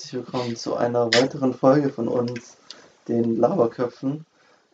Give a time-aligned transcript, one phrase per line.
[0.00, 2.56] herzlich willkommen zu einer weiteren Folge von uns,
[3.06, 4.24] den Laberköpfen.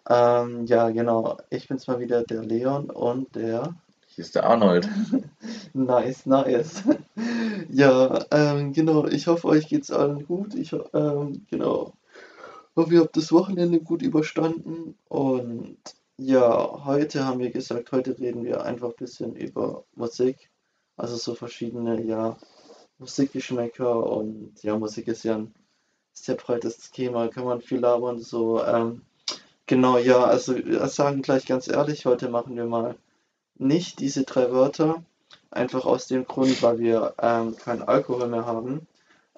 [0.09, 3.75] Ähm, ja, genau, ich bin's mal wieder, der Leon und der.
[4.07, 4.89] Hier ist der Arnold.
[5.73, 6.85] Nice, nice.
[7.71, 10.55] Ja, ähm, genau, ich hoffe, euch geht's allen gut.
[10.55, 11.95] Ich, ähm, genau,
[12.77, 14.97] hoffe, ihr habt das Wochenende gut überstanden.
[15.09, 15.77] Und
[16.19, 20.51] ja, heute haben wir gesagt, heute reden wir einfach ein bisschen über Musik.
[20.97, 22.37] Also so verschiedene, ja,
[22.99, 25.55] Musikgeschmäcker und ja, Musik ist ja ein
[26.13, 28.19] sehr breites Thema, kann man viel labern.
[28.21, 29.03] So, ähm,
[29.67, 32.97] genau, ja, also wir sagen gleich ganz ehrlich, heute machen wir mal
[33.59, 35.03] nicht diese drei Wörter,
[35.51, 38.87] einfach aus dem Grund, weil wir ähm, keinen Alkohol mehr haben.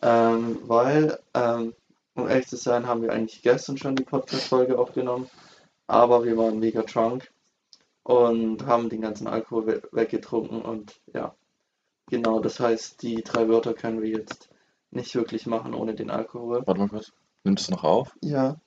[0.03, 1.75] Ähm, weil, ähm,
[2.15, 5.28] um ehrlich zu sein, haben wir eigentlich gestern schon die Podcast-Folge aufgenommen,
[5.87, 7.31] aber wir waren mega drunk
[8.05, 11.34] und haben den ganzen Alkohol we weggetrunken und ja,
[12.11, 14.48] Genau, das heißt, die drei Wörter können wir jetzt
[14.91, 16.67] nicht wirklich machen ohne den Alkohol.
[16.67, 17.12] Warte mal kurz.
[17.45, 18.17] Nimmt es noch auf?
[18.23, 18.61] Ja.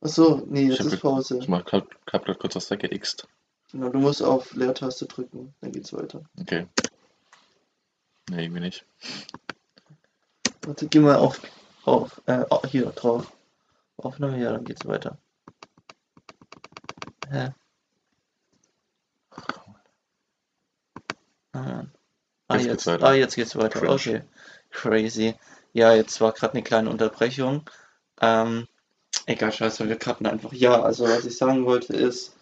[0.00, 1.38] Achso, nee, jetzt Ich ist Pause.
[1.38, 3.26] Ich hab gerade kurz was weggeixt.
[3.72, 6.22] Genau, du musst auf Leertaste drücken, dann geht's weiter.
[6.40, 6.66] Okay.
[8.30, 8.86] Nee, irgendwie nicht.
[10.62, 11.40] Warte, geh mal auf,
[11.84, 13.32] auf, äh, oh, hier drauf.
[13.96, 15.18] Aufnahme, ja, dann geht's weiter.
[17.30, 17.52] Hä?
[21.52, 21.95] Ah, Mann.
[22.48, 23.06] Ah, Jetzt geht's jetzt, weiter.
[23.06, 23.80] ah, jetzt geht's weiter.
[23.80, 23.94] Cringe.
[23.94, 24.22] Okay.
[24.70, 25.34] Crazy.
[25.72, 27.68] Ja, jetzt war gerade eine kleine Unterbrechung.
[28.20, 28.66] Ähm,
[29.26, 30.52] egal, scheiße, wir cutten einfach.
[30.52, 32.34] Ja, also was ich sagen wollte ist,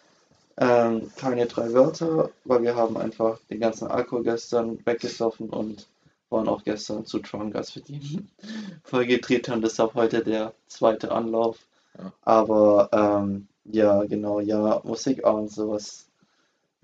[0.56, 5.86] ähm, keine drei Wörter, weil wir haben einfach den ganzen Alkohol gestern weggesoffen und
[6.30, 8.24] waren auch gestern zu drunk, als wir die
[8.84, 9.62] Folge gedreht haben.
[9.62, 11.58] Deshalb heute der zweite Anlauf.
[11.98, 12.12] Ja.
[12.22, 16.06] Aber ähm, ja, genau, ja, Musik und sowas.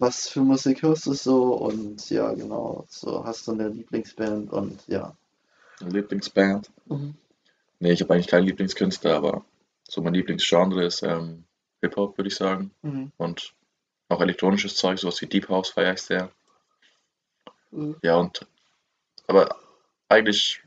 [0.01, 1.53] Was für Musik hörst du so?
[1.57, 5.15] Und ja, genau, so hast du eine Lieblingsband und ja.
[5.81, 6.71] Lieblingsband?
[6.87, 7.15] Mhm.
[7.81, 9.45] Nee, ich habe eigentlich keinen Lieblingskünstler, aber
[9.87, 11.45] so mein Lieblingsgenre ist ähm,
[11.83, 12.71] Hip-Hop, würde ich sagen.
[12.81, 13.13] Mhm.
[13.19, 13.53] Und
[14.09, 16.31] auch elektronisches Zeug, sowas wie Deep House feiere ich sehr.
[17.71, 17.97] Mhm.
[18.03, 18.47] Ja, und
[19.27, 19.55] aber
[20.09, 20.63] eigentlich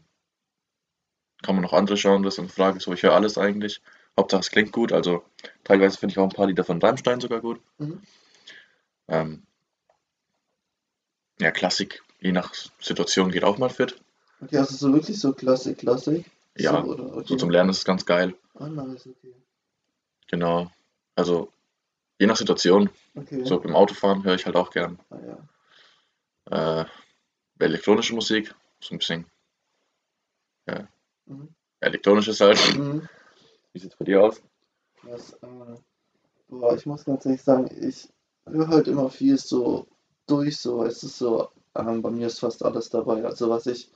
[1.41, 3.81] kann man noch andere Genres und Frage so, ich höre alles eigentlich.
[4.15, 5.23] Hauptsache es klingt gut, also
[5.63, 7.59] teilweise finde ich auch ein paar Lieder von Rammstein sogar gut.
[7.79, 7.99] Mhm.
[9.07, 9.43] Ähm,
[11.39, 13.99] ja, Klassik, je nach Situation geht auch mal fit.
[14.41, 16.29] Okay, also so wirklich so Klassik, Klassik?
[16.57, 17.09] Ja, So, oder?
[17.13, 17.37] so Okay.
[17.37, 18.35] zum Lernen ist es ganz geil.
[18.55, 19.33] Ah, nice, okay.
[20.27, 20.71] Genau.
[21.15, 21.51] Also
[22.19, 22.89] je nach Situation.
[23.15, 23.43] Okay.
[23.45, 25.19] So beim Autofahren höre ich halt auch gern Ah,
[26.49, 26.81] ja.
[26.81, 26.85] äh,
[27.59, 29.25] elektronische Musik, so ein bisschen
[31.25, 31.55] Mhm.
[31.79, 32.59] elektronisches halt.
[32.77, 33.07] Mhm.
[33.71, 34.41] Wie sieht's bei dir aus?
[35.03, 35.75] Das, äh,
[36.49, 38.09] boah, ich muss ganz ehrlich sagen, ich
[38.45, 39.87] höre halt immer viel so
[40.27, 43.23] durch, so, es ist so, ähm, bei mir ist fast alles dabei.
[43.23, 43.89] Also was ich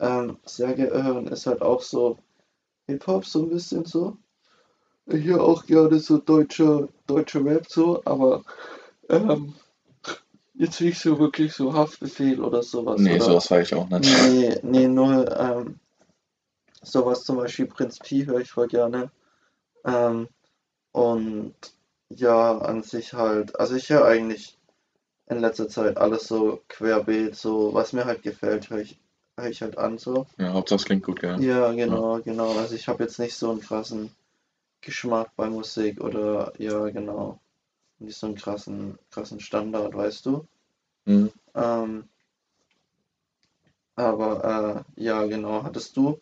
[0.00, 2.18] ähm, sehr gerne höre, ist halt auch so
[2.86, 4.16] Hip-Hop, so ein bisschen so.
[5.06, 8.44] Ich höre auch gerne so deutsche, deutsche Rap so, aber
[9.08, 9.54] ähm,
[10.54, 13.00] jetzt nicht so wirklich so Haftbefehl oder sowas.
[13.00, 13.24] Nee, oder?
[13.24, 14.10] sowas feiere ich auch nicht.
[14.28, 15.80] Nee, nee, nur ähm,
[16.82, 19.10] sowas zum Beispiel Prinz Pi höre ich voll gerne.
[19.84, 20.28] Ähm,
[20.92, 21.54] und
[22.16, 24.58] ja, an sich halt, also ich höre eigentlich
[25.26, 28.98] in letzter Zeit alles so querbeet, so was mir halt gefällt, höre ich,
[29.36, 30.26] hör ich halt an so.
[30.38, 31.42] Ja, Hauptsache es klingt gut, gell?
[31.42, 32.50] Ja, genau, genau.
[32.52, 34.10] Also ich habe jetzt nicht so einen krassen
[34.80, 37.40] Geschmack bei Musik oder ja, genau.
[37.98, 40.46] Nicht so einen krassen, krassen Standard, weißt du?
[41.04, 41.30] Mhm.
[41.54, 42.08] Ähm,
[43.94, 45.62] aber äh, ja, genau.
[45.62, 46.20] Hattest du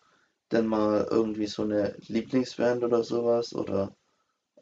[0.51, 3.55] denn mal irgendwie so eine Lieblingsband oder sowas?
[3.55, 3.95] Oder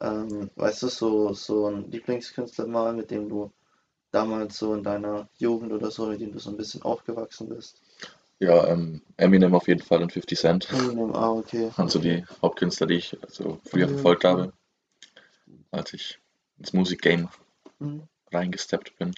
[0.01, 3.51] ähm, weißt du, so, so ein Lieblingskünstler mal, mit dem du
[4.11, 7.81] damals so in deiner Jugend oder so, mit dem du so ein bisschen aufgewachsen bist?
[8.39, 10.67] Ja, ähm, Eminem auf jeden Fall und 50 Cent.
[10.71, 11.69] Eminem, ah, okay.
[11.75, 14.53] waren so die Hauptkünstler, die ich so früher Ja, verfolgt habe,
[15.71, 16.19] als ich
[16.57, 17.29] ins Musikgame
[17.79, 18.03] Mhm.
[18.31, 19.13] reingesteppt bin.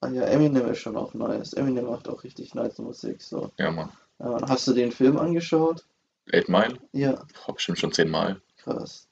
[0.00, 1.52] Ah ja, Eminem ist schon auch nice.
[1.54, 3.50] Eminem macht auch richtig nice Musik, so.
[3.58, 3.90] Ja, Mann.
[4.18, 5.84] Ja, und hast du den Film angeschaut?
[6.32, 6.78] Eight Mile?
[6.92, 8.40] Ja, Hab bestimmt schon zehnmal.
[8.56, 9.08] krass.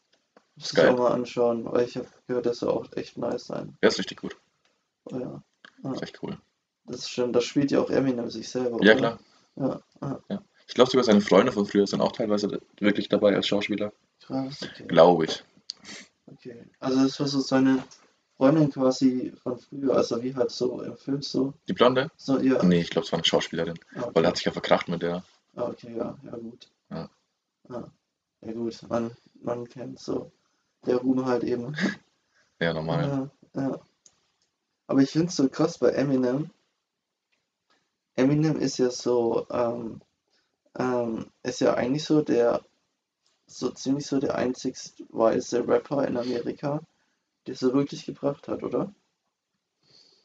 [0.61, 3.47] Muss Ist ich auch mal anschauen, weil ich habe gehört, das soll auch echt nice
[3.47, 3.79] sein.
[3.83, 4.37] Der ist richtig gut.
[5.11, 5.43] Oh ja.
[5.93, 6.37] Ist echt cool.
[6.85, 8.97] Das stimmt, da spielt ja auch Eminem sich selber, Ja, oder?
[8.97, 9.19] klar.
[9.57, 10.43] Ja, ah, Ja.
[10.69, 13.93] Ich glaube sogar seine Freunde von früher sind auch teilweise wirklich dabei als Schauspieler.
[14.21, 14.85] krass, okay.
[14.87, 15.43] Glaube ich.
[16.27, 16.65] Okay.
[16.79, 17.83] Also das war so seine
[18.37, 21.55] Freundin quasi von früher, also wie halt so im Film so.
[21.69, 22.11] Die Blonde?
[22.19, 22.63] So, ja.
[22.63, 23.79] Nee, ich glaube, es war eine Schauspielerin.
[23.95, 24.27] Ah, Weil er okay.
[24.27, 25.25] hat sich ja verkracht mit der.
[25.57, 26.69] Ah, okay, ja, ja gut.
[26.91, 27.09] Ja.
[27.71, 27.85] Ah,
[28.43, 29.11] ja gut, man,
[29.43, 30.31] man kennt so.
[30.87, 31.77] Der Ruhm halt eben.
[32.59, 33.31] Ja, normal.
[33.55, 33.81] Ja, ja.
[34.87, 36.51] Aber ich finde es so krass bei Eminem.
[38.17, 40.01] Eminem ist ja so, ähm,
[40.79, 42.61] ähm, ist ja eigentlich so der,
[43.47, 46.81] so ziemlich so der einzigst weiße Rapper in Amerika,
[47.47, 48.93] der es so wirklich gebracht hat, oder?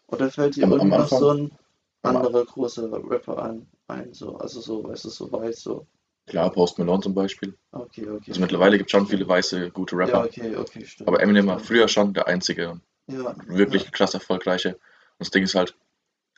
[0.07, 1.57] Oder fällt dir Am, am irgend noch so ein
[2.04, 5.88] anderer großer Rapper ein, ein so, also so, weißt du, so weiß, so.
[6.27, 7.56] Klar, Post Malone zum Beispiel.
[7.72, 10.25] Okay, okay, Also mittlerweile gibt es schon viele weiße, gute Ja, Rapper.
[10.25, 13.89] okay, okay, Aber stimmt, Eminem war früher schon der einzige Ja, wirklich ja.
[13.92, 14.74] krass erfolgreiche.
[14.75, 15.75] Und das Ding ist halt,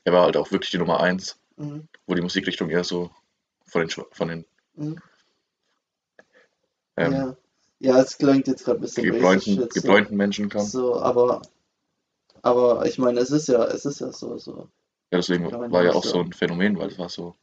[0.04, 3.10] er war halt auch wirklich die Nummer eins, Mhm, wo die Musikrichtung eher so
[3.66, 4.46] von den, von den
[4.76, 5.02] mhm.
[6.98, 7.38] ähm, Ja.
[7.80, 9.68] Ja, es klingt jetzt gerade ein bisschen gebräunten, so.
[9.68, 10.66] gebräunten Menschen kam.
[10.66, 11.44] So, aber,
[12.42, 14.70] aber ich meine, es ist ja, es ist ja so, so.
[15.12, 16.20] Ja, deswegen war ja ja auch so so.
[16.22, 17.36] ein Phänomen, weil es war so,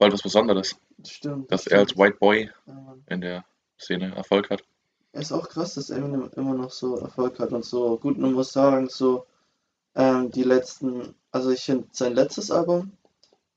[0.00, 0.76] halt was Besonderes,
[1.06, 1.96] Stimmt, dass er als.
[1.96, 3.44] White Boy Ja, in der
[3.78, 4.62] Szene Erfolg hat.
[5.12, 7.98] Es ist auch krass, dass Eminem immer noch so Erfolg hat und so.
[7.98, 9.26] Gut, man muss sagen, so,
[9.94, 12.92] ähm, die letzten, also ich finde sein letztes Album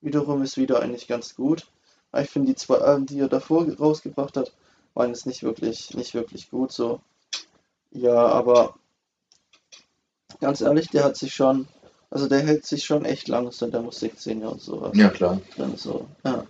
[0.01, 1.67] wiederum ist wieder eigentlich ganz gut.
[2.11, 4.53] Aber ich finde die zwei Alben, die er davor rausgebracht hat,
[4.93, 7.01] waren jetzt nicht wirklich, nicht wirklich gut, so.
[7.91, 8.75] Ja, aber
[10.39, 11.67] ganz ehrlich, der hat sich schon,
[12.09, 15.41] also der hält sich schon echt lang so in der Musikszene und sowas Ja, klar.
[15.55, 16.45] drin, so, ja.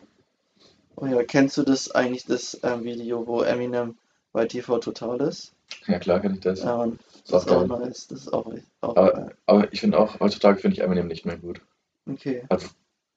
[0.95, 3.97] Oh ja, kennst du das eigentlich, das ähm, Video, wo Eminem
[4.33, 5.53] bei TV Total ist?
[5.87, 6.63] Ja, klar kann ich das.
[6.63, 8.51] Ja, Ist das ist auch nice, das ist auch
[8.81, 9.35] auch Aber, geil.
[9.45, 11.61] aber ich finde auch, heutzutage finde ich Eminem nicht mehr gut.
[12.09, 12.43] Okay.
[12.49, 12.67] Also,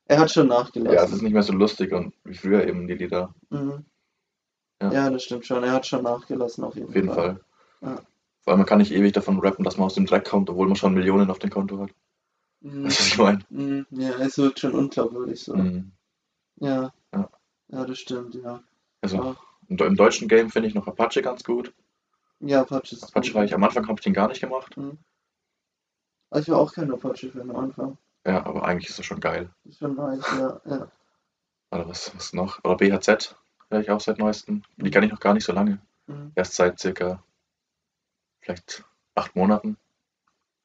[0.08, 1.22] Er hat schon ja, es ist nachgelassen.
[1.22, 3.34] nicht mehr so lustig und wie früher eben die Lieder.
[3.50, 3.84] Mhm.
[4.82, 5.62] Ja, Ja, das stimmt schon.
[5.64, 7.14] Er hat schon nachgelassen, auf auf jeden jeden Fall.
[7.14, 7.40] Fall.
[7.82, 8.02] Ja.
[8.42, 10.66] Vor allem, man kann nicht ewig davon rappen, dass man aus dem Dreck kommt, obwohl
[10.66, 11.90] man schon Millionen auf dem Konto hat.
[12.62, 12.84] Weißt du, Mhm.
[12.84, 13.38] was ich meine?
[13.50, 13.86] Mhm.
[13.90, 15.56] Ja, es wirkt schon unglaubwürdig so.
[15.56, 15.92] Mhm.
[16.56, 17.30] Ja, Ja.
[17.68, 18.62] ja, das stimmt, ja.
[19.02, 19.36] Also Ja,
[19.86, 21.72] im, deutschen Game finde ich noch Apache ganz gut.
[22.40, 24.76] ja Apache ist Apache gut, war ich, am Anfang habe ich den gar nicht gemacht.
[24.76, 24.98] Mhm.
[26.30, 27.98] Aber ich war auch kein Apache-Fan am Anfang.
[28.26, 29.50] Ja, aber eigentlich ist er schon geil.
[29.64, 30.90] Das ist schon nice, ja, ja.
[31.72, 32.62] Oder was, was noch?
[32.64, 33.36] Oder BHZ
[33.70, 34.62] höre ich auch seit neuestem.
[34.76, 34.90] Die Mhm.
[34.90, 35.80] kenne ich noch gar nicht so lange.
[36.06, 36.32] Mhm.
[36.34, 37.22] Erst seit circa
[38.40, 38.84] vielleicht
[39.14, 39.76] acht Monaten.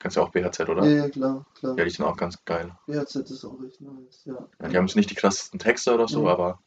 [0.05, 0.85] Kennst du auch BHZ, Ja, oder?
[0.85, 1.75] ja, klar, klar.
[1.79, 2.71] Ja, die sind auch ganz geil.
[2.85, 4.33] BHZ ist auch echt nice, ja.
[4.33, 4.77] Ja, die ja.
[4.77, 6.27] haben jetzt nicht die krassesten Texte oder so, Mhm.
[6.27, 6.59] aber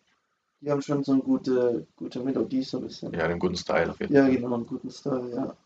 [0.61, 3.13] Die haben schon so eine gute, gute Melodie, so ein bisschen.
[3.15, 4.35] ja, einen guten Style auf jeden Ja, Fall.
[4.35, 5.57] genau, einen guten Style, ja.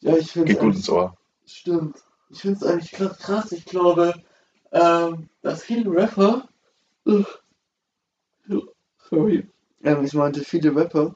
[0.00, 1.16] Ja, ich finde Geht gut ins Ohr.
[1.46, 2.02] stimmt.
[2.30, 3.52] Ich finde es eigentlich krass, krass.
[3.52, 4.12] Ich glaube,
[4.72, 6.48] ähm, dass viele Rapper,
[9.08, 9.46] sorry,
[9.84, 11.14] ähm, ich meinte, viele Rapper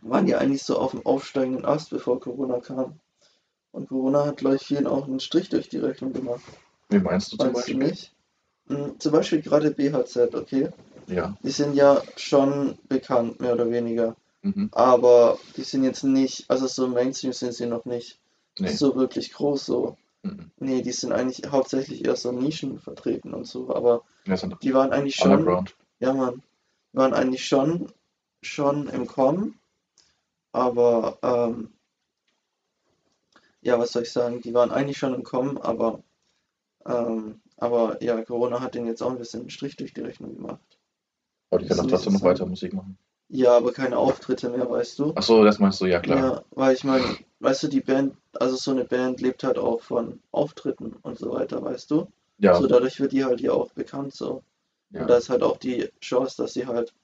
[0.00, 2.98] waren ja eigentlich so auf dem aufsteigenden Ast, bevor Corona kam.
[3.76, 6.40] Und Corona hat, glaube ich, vielen auch einen Strich durch die Rechnung gemacht.
[6.88, 7.88] Wie meinst du zum Meinst du Beispiel?
[7.88, 8.12] nicht?
[8.68, 10.70] Mhm, zum Beispiel gerade BHZ, okay?
[11.08, 11.36] Ja.
[11.42, 14.16] Die sind ja schon bekannt, mehr oder weniger.
[14.40, 14.70] Mhm.
[14.72, 18.18] Aber die sind jetzt nicht, also so Mainstream sind sie noch nicht
[18.58, 18.68] Nee.
[18.70, 19.98] so wirklich groß so.
[20.22, 20.50] Mhm.
[20.58, 24.92] Nee, die sind eigentlich hauptsächlich eher so Nischen vertreten und so, aber Ja, die waren
[24.92, 25.66] eigentlich schon,
[26.00, 26.42] ja Mann,
[26.94, 27.92] die waren eigentlich schon,
[28.40, 29.60] schon im Kommen,
[30.52, 31.75] aber ähm,
[33.66, 36.02] ja, was soll ich sagen, die waren eigentlich schon im Kommen, aber
[36.86, 40.36] ähm, aber ja, Corona hat denen jetzt auch ein bisschen einen Strich durch die Rechnung
[40.36, 40.60] gemacht.
[41.50, 42.46] Aber die können wir trotzdem noch weiter.
[42.46, 42.98] Musik machen.
[43.28, 45.12] Ja, aber keine Auftritte mehr, weißt du?
[45.16, 46.18] Ach so, das meinst du, ja klar.
[46.18, 47.04] Ja, weil ich meine,
[47.40, 51.32] weißt du, die Band, also so eine Band lebt halt auch von Auftritten und so
[51.32, 52.06] weiter, weißt du?
[52.38, 54.42] Ja, So dadurch wird die halt ja auch bekannt so.
[54.92, 55.16] Und da ja.
[55.16, 56.94] ist halt auch die Chance, dass sie halt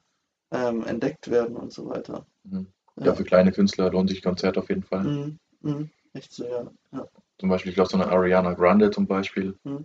[0.53, 2.25] ähm, entdeckt werden und so weiter.
[2.45, 2.67] Mhm.
[2.99, 3.15] Ja, Ja.
[3.15, 5.05] für kleine Künstler lohnt sich Konzert auf jeden Fall.
[5.05, 5.39] Mhm.
[5.63, 5.91] Mhm.
[6.15, 6.71] Echt so, ja.
[6.93, 7.09] Ja.
[7.39, 9.59] Zum Beispiel, ich glaube, so eine Ariana Grande zum Beispiel.
[9.65, 9.85] Mhm.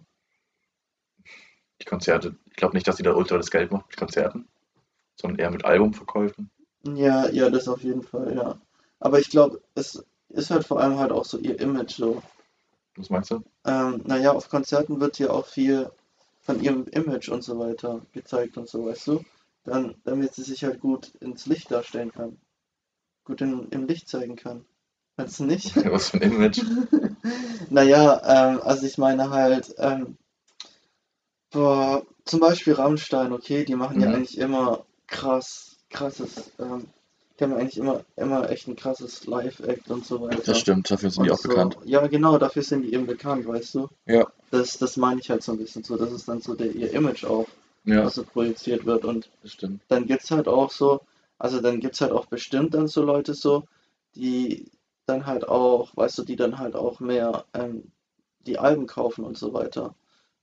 [1.82, 4.48] Die Konzerte, ich glaube nicht, dass die da ultra das Geld macht mit Konzerten,
[5.16, 6.50] sondern eher mit Albumverkäufen.
[6.84, 8.60] Ja, ja, das auf jeden Fall, ja.
[9.00, 12.22] Aber ich glaube, es ist halt vor allem halt auch so ihr Image so.
[12.96, 13.44] Was meinst du?
[13.66, 15.90] Ähm, naja, auf Konzerten wird ja auch viel
[16.42, 19.24] von ihrem Image und so weiter gezeigt und so, weißt du?
[19.64, 22.38] Dann, damit sie sich halt gut ins Licht darstellen kann.
[23.26, 24.66] Gut in, im Licht zeigen kann.
[25.18, 25.76] Meinst du nicht?
[25.92, 26.62] Was für ein Image?
[27.70, 30.18] Naja, ähm, also ich meine halt, ähm,
[31.52, 34.16] boah, zum Beispiel Rammstein, okay, die machen ja Mhm.
[34.16, 36.88] eigentlich immer krass, krasses, ähm,
[37.40, 40.60] die haben eigentlich immer, immer echt ein krasses Live-Act und so Das weiter.
[40.60, 41.78] stimmt, dafür sind die Und auch so, bekannt.
[41.86, 43.88] ja genau, dafür sind die eben bekannt, weißt du?
[44.06, 46.72] Ja, Das, das meine ich halt so ein bisschen so, das ist dann so der,
[46.74, 47.48] ihr Image auch,
[47.86, 49.82] ja, was so projiziert wird und das stimmt.
[49.90, 51.02] dann gibt's halt auch so,
[51.40, 53.64] also dann gibt's halt auch bestimmt dann so Leute so,
[54.16, 54.66] die
[55.10, 57.92] dann halt auch, weißt du, die dann halt auch mehr ähm,
[58.42, 59.96] die Alben kaufen und so weiter.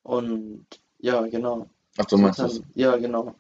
[0.02, 0.66] Und
[0.99, 1.68] ja, genau.
[1.99, 3.35] Ach so meinst du dann, ja, genau.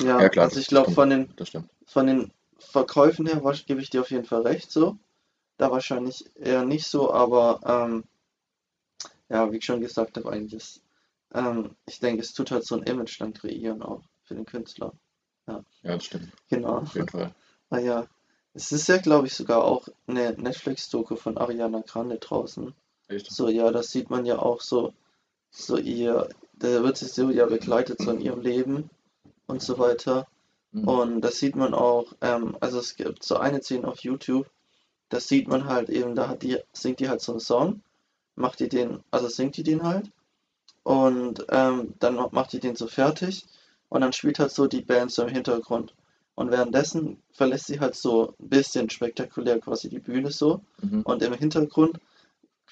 [0.00, 1.68] Ja, Ja, klar, also das, ich das glaube von den das stimmt.
[1.86, 4.98] von den Verkäufen her gebe ich dir auf jeden Fall recht so.
[5.58, 8.04] Da wahrscheinlich eher nicht so, aber ähm,
[9.28, 10.82] ja, wie ich schon gesagt habe, eigentlich ist
[11.34, 14.92] ähm, ich denke, es tut halt so ein Image dann kreieren auch für den Künstler.
[15.48, 16.32] Ja, Ja, das stimmt.
[16.48, 16.84] genau.
[16.84, 17.34] Auf jeden Fall.
[17.70, 18.06] Ah ja,
[18.54, 22.72] es ist ja, glaube ich, sogar auch eine Netflix-Doku von Ariana Grande draußen.
[23.08, 23.30] Echt?
[23.30, 24.94] So, ja, das sieht man ja auch so,
[25.50, 28.90] so ihr, da wird sie so ja begleitet so in ihrem Leben
[29.46, 30.28] und so weiter.
[30.70, 30.88] Mhm.
[30.88, 34.48] Und das sieht man auch, ähm, also es gibt so eine Szene auf YouTube,
[35.08, 37.82] das sieht man halt eben, da hat die, singt die halt so einen Song,
[38.36, 40.10] macht die den, also singt die den halt
[40.84, 43.46] und ähm, dann macht die den so fertig
[43.88, 45.94] und dann spielt halt so die Band so im Hintergrund.
[46.36, 51.02] Und währenddessen verlässt sie halt so ein bisschen spektakulär quasi die Bühne so Mhm.
[51.02, 52.00] und im Hintergrund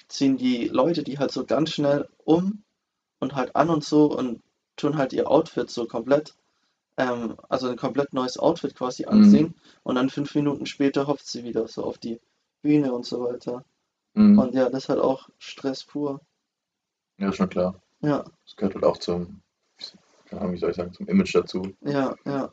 [0.09, 2.63] ziehen die Leute die halt so ganz schnell um
[3.19, 4.41] und halt an und so und
[4.75, 6.35] tun halt ihr Outfit so komplett,
[6.97, 9.09] ähm, also ein komplett neues Outfit quasi Mhm.
[9.09, 9.53] anziehen
[9.83, 12.19] und dann fünf Minuten später hopft sie wieder so auf die
[12.63, 13.63] Bühne und so weiter.
[14.13, 14.39] Mhm.
[14.39, 16.19] Und ja, das ist halt auch Stress pur.
[17.17, 17.81] Ja, schon klar.
[18.01, 19.41] Ja, Das gehört halt auch zum,
[20.31, 21.61] wie soll ich sagen, zum Image dazu.
[21.81, 22.51] ja, ja,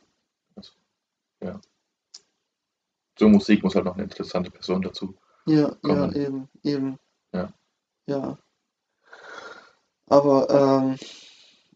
[3.15, 6.15] Zur Musik muss halt noch eine interessante Person dazu ja, ja, kommen.
[6.15, 6.99] eben, eben.
[7.33, 7.53] Ja.
[8.07, 8.37] Ja.
[10.07, 10.97] Aber, ähm,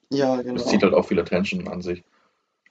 [0.10, 0.64] ja, Das genau.
[0.64, 2.04] zieht halt auch viel Attention an sich,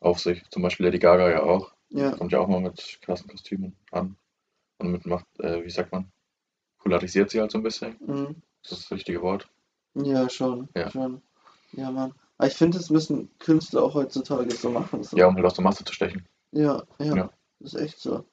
[0.00, 0.42] auf sich.
[0.50, 1.72] Zum Beispiel Lady Gaga ja auch.
[1.90, 4.16] Ja, Kommt ja auch mal mit krassen Kostümen an.
[4.78, 6.10] Und mit macht, äh, wie sagt man,
[6.78, 7.96] polarisiert sie halt so ein bisschen.
[8.00, 8.42] mhm.
[8.62, 9.48] Das ist das richtige Wort.
[9.94, 10.90] Ja, schon, Ja.
[10.90, 11.22] schon.
[11.72, 12.14] Ja, Mann.
[12.38, 15.02] Aber ich finde, das müssen Künstler auch heutzutage so machen.
[15.04, 15.16] So.
[15.16, 16.26] Ja, um halt aus der Masse zu stechen.
[16.54, 17.30] Ja, ja, Ja.
[17.60, 18.24] das ist echt so.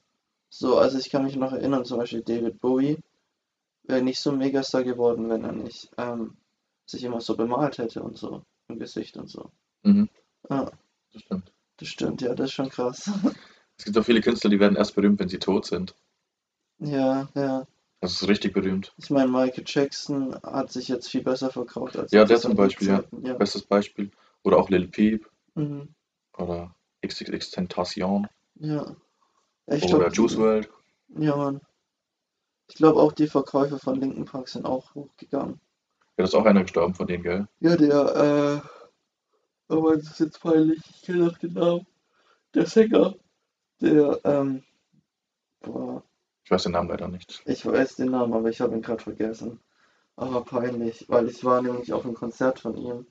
[0.50, 2.98] So, also ich kann mich noch erinnern, zum Beispiel David Bowie
[3.84, 6.38] wäre nicht so ein Megastar geworden, wenn er nicht ähm,
[6.86, 9.52] sich immer so bemalt hätte und so im Gesicht und so.
[9.84, 10.10] Mhm.
[10.50, 10.72] Ja,
[11.14, 11.54] Das stimmt.
[11.78, 13.10] das stimmt, ja, das ist schon krass.
[13.78, 15.96] Es gibt auch viele Künstler, die werden erst berühmt, wenn sie tot sind.
[16.78, 17.66] Ja, ja.
[18.00, 18.94] Das ist richtig berühmt.
[18.98, 22.50] Ich meine, Michael Jackson hat sich jetzt viel besser verkauft als Ja, zu der zum
[22.50, 22.96] seinen Beispiel, ja.
[22.98, 23.34] Lebzeiten, ja.
[23.34, 24.12] Bestes Beispiel.
[24.44, 25.88] Oder auch Lil Peep Mhm.
[26.38, 26.76] oder
[27.06, 28.96] XXX Tentacion Ja.
[29.68, 30.70] Ich oder glaube, Juice WRLD.
[31.20, 31.62] ja, Mann.
[32.68, 35.60] Ich glaube auch die Verkäufe von Linkin Park sind auch hochgegangen.
[36.18, 37.48] Ja, da ist auch einer gestorben von denen, gell?
[37.60, 38.62] Ja, der,
[39.70, 41.86] äh, aber das ist jetzt peinlich, ich kenne auch den Namen.
[42.54, 43.16] Der Sänger,
[43.82, 44.64] der, ähm,
[45.62, 46.04] boah,
[46.44, 47.42] Ich weiß den Namen leider nicht.
[47.46, 49.60] ich weiß den Namen, aber ich habe ihn gerade vergessen.
[50.18, 53.08] Aber peinlich, weil ich war nämlich auf einem Konzert von ihm,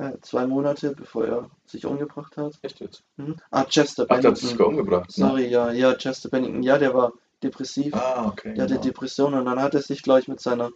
[0.00, 2.58] äh, zwei Monate bevor er sich umgebracht hat.
[2.62, 3.04] Echt jetzt?
[3.16, 3.36] Mhm.
[3.50, 4.58] Ah, Chester Ach, der hat sich Bennington.
[4.58, 5.18] sogar umgebracht.
[5.18, 5.26] Ne?
[5.26, 7.94] Sorry, ja, ja, Chester Bennington, ja, der war depressiv.
[7.94, 8.54] Ah, okay.
[8.54, 8.84] Der hatte Genau.
[8.84, 10.70] Depressionen und dann hat er sich, glaube ich, mit seiner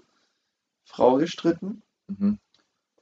[0.85, 1.83] Frau gestritten.
[2.09, 2.39] Mhm.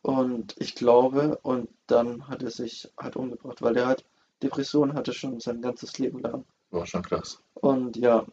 [0.02, 4.04] Und ich glaube, und dann hat er sich halt umgebracht, weil der halt
[4.42, 6.44] Depressionen hatte schon sein ganzes Leben lang.
[6.70, 7.40] War schon krass.
[7.54, 8.26] Und ja,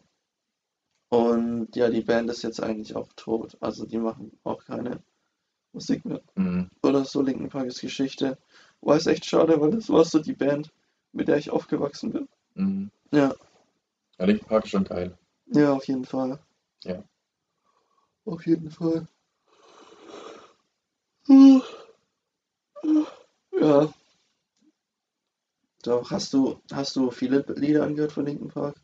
[1.08, 3.56] und ja, die Band ist jetzt eigentlich auch tot.
[3.60, 5.02] Also die machen auch keine
[5.72, 6.68] Musik mehr Mhm.
[6.82, 7.22] oder so.
[7.22, 8.38] Linkin Park ist Geschichte.
[8.80, 10.70] War es echt schade, weil das war so die Band,
[11.12, 12.28] mit der ich aufgewachsen bin.
[12.54, 12.90] Mhm.
[13.12, 13.34] Ja,
[14.18, 15.16] Ja, Linkin Park ist schon geil.
[15.46, 16.38] ja, auf jeden Fall.
[16.84, 17.02] Ja.
[18.24, 19.06] Auf jeden Fall.
[23.52, 23.92] Ja.
[25.82, 28.76] Doch, hast du, hast du viele Lieder angehört von Linkin Park?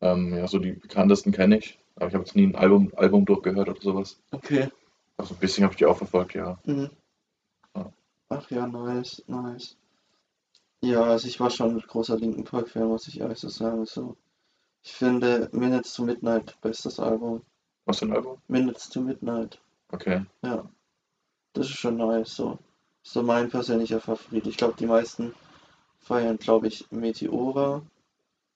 [0.00, 1.78] Ähm, ja, so die bekanntesten kenne ich.
[1.96, 4.20] Aber ich habe jetzt nie ein Album, Album durchgehört oder sowas.
[4.30, 4.68] Okay.
[5.16, 6.58] Also ein bisschen habe ich die auch verfolgt, ja.
[6.64, 6.90] Mhm.
[7.74, 7.92] Ja.
[8.28, 9.76] Ach ja, nice, nice.
[10.82, 13.86] Ja, also ich war schon ein großer Linkin Park-Fan, muss ich ehrlich so sagen.
[13.86, 14.16] So.
[14.82, 17.42] Ich finde Minutes to Midnight bestes Album.
[17.86, 18.38] Was für ein Album?
[18.48, 19.60] Minutes to Midnight.
[19.90, 20.24] Okay.
[20.42, 20.68] Ja,
[21.54, 22.36] das ist schon nice.
[22.36, 22.58] So,
[23.02, 24.46] so mein persönlicher Favorit.
[24.46, 25.34] Ich glaube, die meisten
[25.98, 27.82] feiern, glaube ich, Meteora.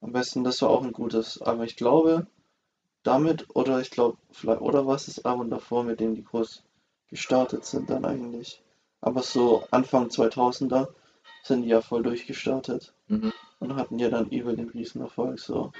[0.03, 1.41] Am besten, das war auch ein gutes.
[1.43, 2.27] Aber ich glaube,
[3.03, 6.63] damit oder ich glaube, vielleicht, oder was das Album davor, mit dem die groß
[7.09, 8.63] gestartet sind, dann eigentlich.
[9.01, 10.89] Aber so Anfang 2000er
[11.43, 13.33] sind die ja voll durchgestartet Mhm.
[13.59, 15.39] und hatten ja dann übel den Riesenerfolg.
[15.41, 15.73] So,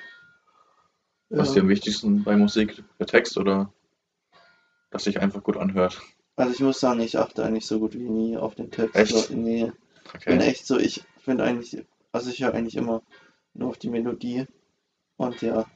[1.31, 2.83] Was ist dir am wichtigsten bei Musik?
[2.99, 3.73] Der Text oder
[4.91, 6.01] dass sich einfach gut anhört?
[6.37, 8.97] Also ich muss sagen, ich achte eigentlich so gut wie nie auf den Text.
[8.97, 9.15] Echt?
[9.15, 9.71] So, nee.
[10.19, 10.49] Ich bin Okay.
[10.49, 13.03] echt so, ich finde eigentlich, also ich höre eigentlich immer
[13.55, 14.47] nur auf die Melodie.
[15.19, 15.67] Und ja,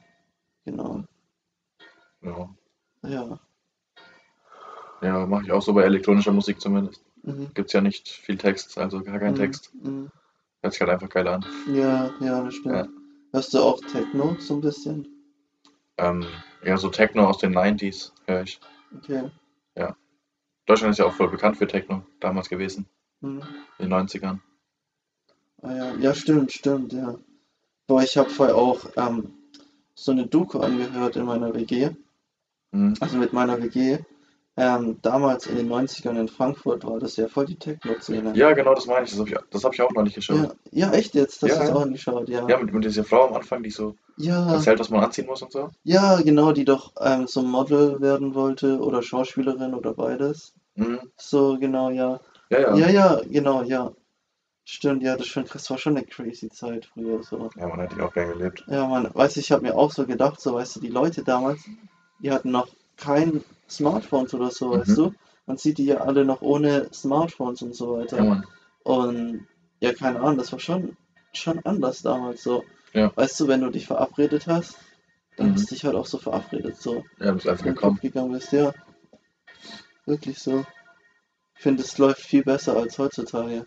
[0.65, 1.03] genau.
[2.25, 2.49] Ja,
[3.03, 3.39] Ja.
[5.01, 7.01] ja mache ich auch so bei elektronischer Musik zumindest.
[7.23, 7.51] Mhm.
[7.53, 9.37] Gibt es ja nicht viel Text, also gar keinen Mhm.
[9.37, 9.73] Text.
[9.73, 10.09] Mhm.
[10.61, 11.45] Hört sich halt einfach geil an.
[11.67, 12.75] Ja, ja, das stimmt.
[12.75, 12.87] Ja.
[13.31, 15.07] Hörst du auch Techno so ein bisschen?
[15.97, 16.27] Ähm,
[16.61, 18.59] ja, so Techno aus den 90s höre ich.
[18.97, 19.29] Okay.
[20.67, 22.87] Deutschland ist ja auch voll bekannt für Techno damals gewesen,
[23.21, 23.41] Mhm.
[23.77, 24.41] in den 90ern.
[25.61, 27.15] Ah ja, ja, stimmt, stimmt, ja.
[27.87, 29.31] Boah, ich habe vorher auch ähm,
[29.93, 31.91] so eine Doku angehört in meiner WG.
[32.75, 32.93] Mhm.
[32.99, 33.99] Also mit meiner WG.
[34.57, 38.33] ähm, damals in den 90ern in Frankfurt war das ja voll die Techno-Szene.
[38.35, 39.11] Ja, genau, das meine ich.
[39.11, 40.37] Das habe ich, das hab ich auch noch nicht geschaut.
[40.71, 41.43] Ja, ja, echt jetzt?
[41.43, 41.79] Das Ja, hast du ja.
[41.79, 42.47] auch angeschaut, ja.
[42.49, 45.41] Ja, mit, mit dieser Frau am Anfang, die so Ja, erzählt, was man anziehen muss
[45.41, 45.69] und so.
[45.83, 50.53] ja, genau, die doch ähm, so Model werden wollte oder Schauspielerin oder beides.
[50.75, 50.99] Mhm.
[51.17, 52.19] So, genau, ja.
[52.49, 52.75] Ja, ja.
[52.77, 53.91] Ja, ja, genau, ja.
[54.67, 57.49] Stimmt, ja, das schon, das war schon eine crazy Zeit früher, so.
[57.57, 58.63] Ja, man hätte ich auch gern gelebt.
[58.67, 61.23] Ja, man, weißt du, ich habe mir auch so gedacht, so, weißt du, die Leute
[61.23, 61.69] damals,
[62.19, 62.67] die hatten noch
[62.97, 64.95] kein Smartphones oder so, weißt Mhm.
[64.95, 65.13] du?
[65.47, 68.23] Man sieht die ja alle noch ohne Smartphones und so weiter.
[68.23, 68.43] Ja.
[68.83, 69.47] Und
[69.79, 70.95] ja, keine Ahnung, das war schon,
[71.33, 72.63] schon anders damals so.
[72.93, 73.11] Ja.
[73.15, 74.77] Weißt du, wenn du dich verabredet hast,
[75.37, 75.53] dann Mhm.
[75.55, 77.03] hast du dich halt auch so verabredet, so.
[77.19, 77.99] Ja, bist einfach gekommen.
[78.01, 78.73] gegangen bist, ja.
[80.05, 80.65] Wirklich so.
[81.55, 83.65] Ich finde, es läuft viel besser als heutzutage.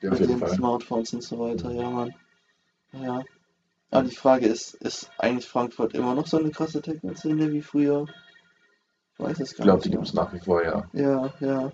[0.00, 0.48] Ja, mit den Fall.
[0.54, 2.14] Smartphones und so weiter, ja, Mann.
[2.92, 3.22] Ja.
[3.92, 8.06] Aber die Frage ist, ist eigentlich Frankfurt immer noch so eine krasse Techno-Szene wie früher?
[9.14, 9.98] Ich weiß es Ich gar glaube, nicht die mehr.
[9.98, 10.88] gibt es nach wie vor, ja.
[10.94, 11.70] Ja, ja.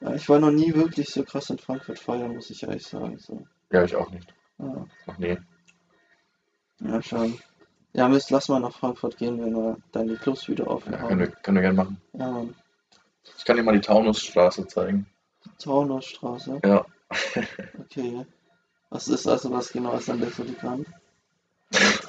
[0.00, 3.18] Ja, ich war noch nie wirklich so krass in Frankfurt feiern, muss ich ehrlich sagen.
[3.18, 3.46] So.
[3.70, 4.32] Ja, ich auch nicht.
[4.58, 5.38] Ja, Noch nie.
[6.80, 7.38] ja schon.
[7.94, 10.98] Ja, Mist, lass mal nach Frankfurt gehen, wenn wir dann die Clubs wieder offen Ja,
[11.00, 11.08] haben.
[11.08, 12.00] können wir, können wir gerne machen.
[12.12, 12.54] Ja, Mann.
[13.38, 15.06] Ich kann dir mal die Taunusstraße zeigen.
[15.58, 16.60] Taunusstraße.
[16.64, 16.84] Ja.
[17.80, 18.26] Okay.
[18.90, 20.44] Was ist also, was genau ist an der so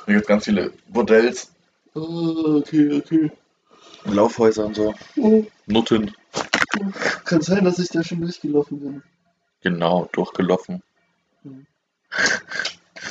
[0.06, 1.54] Hier gibt ganz viele Bordells,
[1.96, 3.32] Oh, okay, okay.
[4.06, 4.94] Laufhäuser und so.
[5.18, 6.12] Oh, Nutten.
[7.26, 9.04] kann sein, dass ich da schon durchgelaufen bin.
[9.62, 10.82] Genau, durchgelaufen.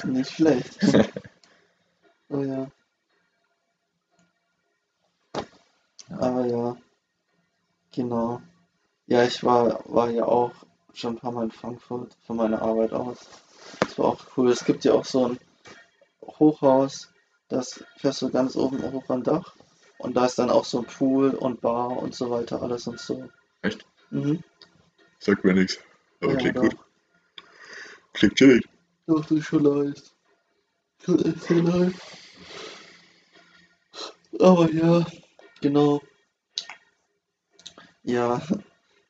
[0.05, 0.79] Nicht schlecht.
[2.35, 2.67] Oh ja.
[6.19, 6.77] Aber ja.
[7.95, 8.41] Genau.
[9.07, 10.53] Ja, ich war, war ja auch
[10.95, 13.19] schon ein paar Mal in Frankfurt von meiner Arbeit aus.
[13.81, 14.51] Das war auch cool.
[14.51, 15.39] Es gibt ja auch so ein
[16.23, 17.13] Hochhaus,
[17.49, 19.55] das fährst du ganz oben hoch am Dach.
[19.99, 22.99] Und da ist dann auch so ein Pool und Bar und so weiter, alles und
[22.99, 23.29] so.
[23.63, 23.87] Echt?
[24.11, 24.43] Mhm.
[25.19, 25.79] Sagt mir nichts.
[26.21, 26.63] Aber Ja, klingt doch.
[26.63, 26.77] gut.
[28.13, 28.69] Klingt chillig.
[29.07, 30.15] Doch, das ist schon nice.
[31.05, 31.95] Schon echt sehr nice.
[34.41, 35.07] Aber ja,
[35.61, 36.01] genau.
[38.03, 38.43] Ja,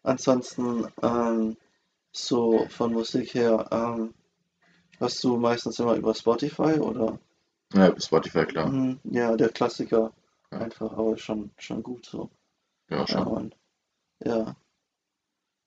[0.03, 1.57] ansonsten, ähm,
[2.13, 4.13] so von Musik her, ähm,
[5.03, 7.19] hörst du meistens immer über Spotify oder?
[7.75, 8.69] Ja, bis Spotify, klar.
[8.71, 10.13] Mhm, ja, der Klassiker.
[10.51, 10.59] Ja.
[10.59, 12.31] Einfach, aber schon, schon gut so.
[12.91, 13.25] Ja, Ja, schon.
[13.25, 13.55] Mann.
[14.25, 14.55] Ja.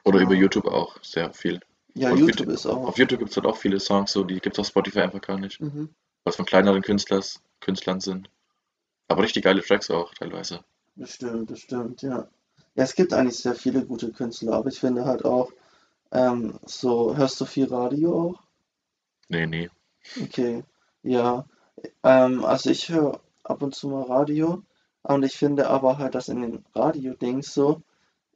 [0.03, 0.33] Oder über.
[0.35, 1.59] YouTube auch sehr viel.
[1.95, 2.87] Ja, Auf YouTube YouTube- ist auch.
[2.87, 5.21] Auf YouTube gibt es halt auch viele Songs, so, die gibt es auf Spotify einfach
[5.21, 5.59] gar nicht.
[5.59, 5.89] Mhm.
[6.23, 8.29] Was von kleineren Künstlers, Künstlern sind.
[9.07, 10.63] Aber richtig geile Tracks auch teilweise.
[10.95, 12.27] Das stimmt, das stimmt, ja.
[12.75, 15.51] Ja, es gibt eigentlich sehr viele gute Künstler, aber ich finde halt auch,
[16.11, 18.43] ähm, so, hörst du viel Radio auch?
[19.29, 19.69] Nee, nee.
[20.21, 20.63] Okay,
[21.03, 21.45] ja.
[22.03, 24.63] Ähm, also ich höre ab und zu mal Radio
[25.03, 27.81] und ich finde aber halt, dass in den Radio-Dings so,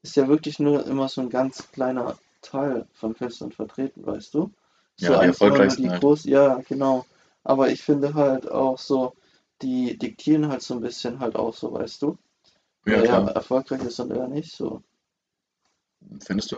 [0.03, 4.51] ist ja wirklich nur immer so ein ganz kleiner Teil von Künstlern vertreten, weißt du?
[4.97, 6.01] So Ja, die erfolgreichsten die halt.
[6.01, 7.05] groß, ja, genau.
[7.43, 9.15] Aber ich finde halt auch so,
[9.61, 12.17] die diktieren halt so ein bisschen halt auch so, weißt du?
[12.85, 13.35] Ja, Wer klar.
[13.35, 14.83] erfolgreich ist und wer nicht so.
[16.25, 16.57] Findest du?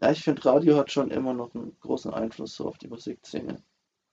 [0.00, 3.62] Ja, ich finde, Radio hat schon immer noch einen großen Einfluss so auf die Musikszene.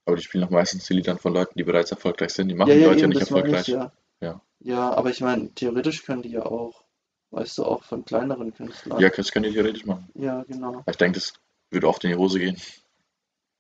[0.06, 2.48] Aber die spielen auch meistens die Lieder von Leuten, die bereits erfolgreich sind.
[2.50, 3.68] Die machen Ja, die ja, Leute ja eben, nicht das meine erfolgreich.
[3.68, 3.92] ich, ja.
[4.22, 4.42] Ja.
[4.60, 6.84] Ja, aber ich meine, theoretisch können die ja auch,
[7.32, 9.00] weißt du, auch von kleineren Künstlern.
[9.00, 10.10] Ja, das können die theoretisch machen.
[10.16, 10.78] Ja, genau.
[10.80, 11.34] Aber ich denke, das
[11.70, 12.58] würde oft in die Hose gehen.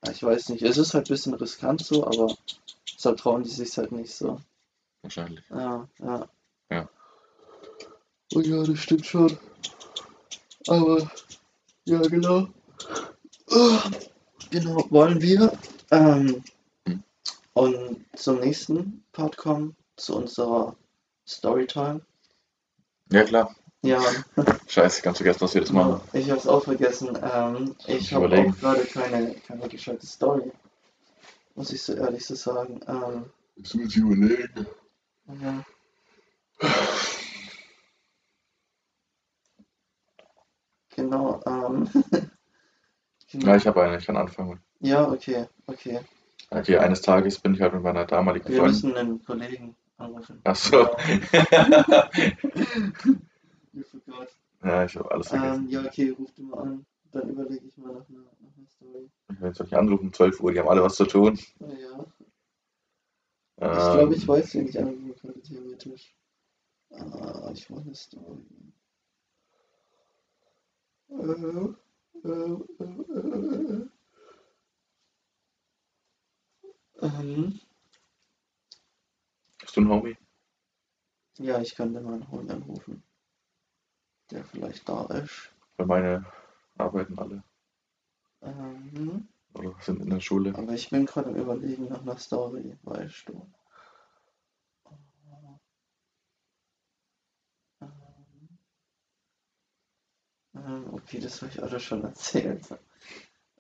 [0.04, 2.34] Ja, ich weiß nicht, es ist halt ein bisschen riskant so, aber
[2.96, 4.40] deshalb trauen die sich halt nicht so.
[5.02, 5.44] Wahrscheinlich.
[5.50, 6.30] Ja, ja.
[6.72, 6.90] Ja.
[8.34, 9.38] Oh ja, das stimmt schon.
[10.68, 11.12] Aber,
[11.86, 12.48] ja, genau.
[13.52, 13.90] Ah,
[14.52, 15.52] Genau, wollen wir
[15.92, 16.44] ähm,
[16.88, 17.04] Hm.
[17.54, 20.76] und zum nächsten Part kommen, zu unserer
[21.28, 22.02] Storytime.
[23.12, 23.56] Ja, klar.
[23.82, 24.02] Ja,
[24.68, 26.02] Scheiße, ganz vergessen, dass wir das machen.
[26.14, 27.18] ich habe es auch vergessen.
[27.22, 30.52] Ähm, ich habe auch gerade keine, keine gescheite Story,
[31.56, 32.80] muss ich so ehrlich so sagen.
[32.88, 34.66] Ähm, Ich muss überlegen.
[35.42, 35.64] ja.
[40.96, 41.90] Genau, ähm,
[43.32, 43.48] genau.
[43.48, 44.62] Ja, ich habe eine, ich kann anfangen.
[44.80, 46.00] Ja, okay, okay.
[46.52, 48.72] Okay, eines Tages bin ich halt mit meiner damaligen Wir Freundin.
[48.76, 50.40] müssen einen Kollegen anrufen.
[50.44, 50.88] Achso.
[53.74, 54.30] You forgot.
[54.64, 55.64] ja, ich habe alles vergessen.
[55.66, 56.86] Ähm, ja, okay, ruf du mal an.
[57.12, 59.10] Dann überlege ich mal nach einer, nach einer Story.
[59.34, 61.38] Ich will jetzt nicht anrufen, 12 Uhr, die haben alle was zu tun.
[61.60, 61.68] Ja.
[63.58, 66.16] Ich Ähm, glaube, ich weiß, wen ich anrufen könnte, theoretisch.
[66.92, 68.24] Ah, ich weiß eine Story.
[68.24, 70.95] Äh, äh, äh, äh, äh.
[71.10, 71.78] Ähm,
[79.60, 80.18] Bist du ein Homie?
[81.38, 83.04] ja, ich kann den mal einen Hund anrufen.
[84.32, 85.52] der vielleicht da ist.
[85.78, 86.26] Weil meine
[86.78, 87.44] arbeiten alle
[88.42, 90.54] Ähm, oder sind in der Schule.
[90.54, 93.48] aber ich bin gerade am Überlegen nach einer Story, weißt du.
[100.56, 102.64] Ähm, das habe ich alles schon erzählt.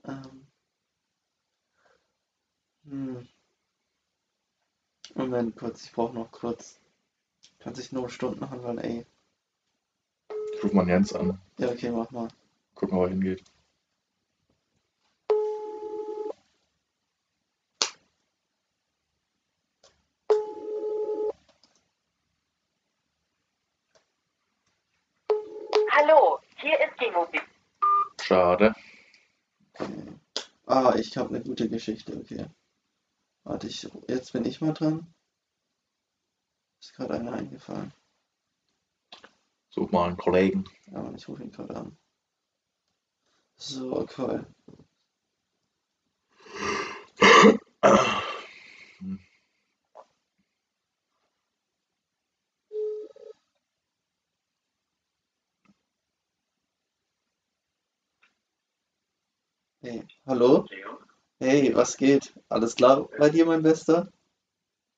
[0.03, 0.47] Ähm,
[2.85, 3.27] hm.
[5.15, 6.79] Moment kurz, ich brauche noch kurz.
[7.59, 9.05] Kann sich nur Stunden handeln, ey.
[10.53, 12.27] Ich rufe mal Jens an, Ja, okay, mach mal.
[12.73, 13.43] gucken, wo er hingeht.
[25.91, 27.41] Hallo, hier ist die Mobil.
[28.35, 28.73] Schade.
[30.67, 32.47] Ah, ich habe eine gute Geschichte, okay.
[33.45, 35.07] Warte, ich, jetzt bin ich mal dran.
[36.81, 37.93] Ist gerade einer eingefallen.
[39.69, 40.65] Such mal einen Kollegen.
[40.87, 41.97] Ja, Mann, ich rufe ihn gerade an.
[43.55, 44.41] So, okay.
[59.85, 60.01] Hey,
[60.35, 60.65] hallo?
[60.69, 60.99] Leo?
[61.39, 62.33] Hey, was geht?
[62.49, 64.11] Alles klar bei dir, mein Bester?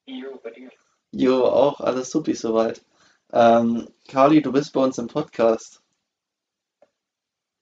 [0.07, 0.71] Jo, bei dir.
[1.11, 2.81] Jo, auch alles supi soweit.
[3.31, 5.83] Ähm, Carly, du bist bei uns im Podcast.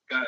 [0.07, 0.25] Geil.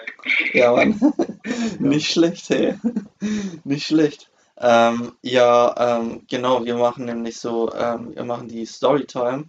[0.54, 1.00] Ja, Mann.
[1.80, 2.78] Nicht schlecht, hey.
[3.64, 4.30] Nicht schlecht.
[4.58, 9.46] Ähm, ja, ähm, genau, wir machen nämlich so, ähm, wir machen die Storytime.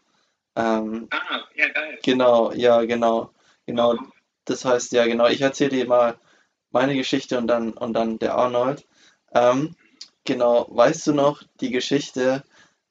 [0.55, 1.99] Ähm, Ah, ja, geil.
[2.05, 3.33] genau, ja, genau,
[3.67, 3.97] genau.
[4.45, 6.17] Das heißt, ja, genau, ich erzähle dir mal
[6.70, 8.87] meine Geschichte und dann, und dann der Arnold.
[9.33, 9.74] Ähm,
[10.24, 12.44] genau, weißt du noch die Geschichte,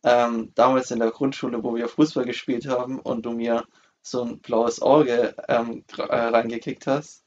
[0.04, 3.66] ähm, damals in der Grundschule, wo wir Fußball gespielt haben und du mir
[4.02, 7.24] so ein blaues Auge ähm, äh, reingekickt hast?